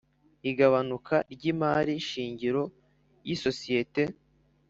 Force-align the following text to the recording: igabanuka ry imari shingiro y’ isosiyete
igabanuka 0.49 1.15
ry 1.33 1.43
imari 1.51 1.93
shingiro 2.09 2.63
y’ 3.25 3.29
isosiyete 3.35 4.03